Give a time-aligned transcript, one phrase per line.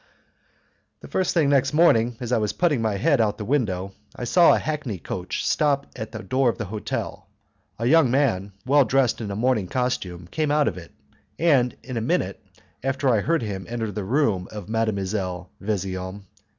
[1.01, 3.91] The first thing next morning, as I was putting my head out of the window,
[4.15, 7.27] I saw a hackney coach stop at the door of the hotel;
[7.77, 10.91] a young man, well dressed in a morning costume, came out of it,
[11.37, 12.43] and a minute
[12.81, 15.49] after I heard him enter the room of Mdlle.
[15.61, 16.23] Vesian.